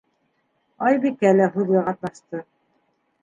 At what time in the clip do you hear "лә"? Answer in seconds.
1.41-1.49